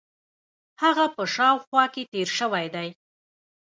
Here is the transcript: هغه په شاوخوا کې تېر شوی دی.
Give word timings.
هغه 0.83 1.05
په 1.15 1.23
شاوخوا 1.35 1.83
کې 1.93 2.03
تېر 2.11 2.27
شوی 2.37 2.65
دی. 2.75 2.89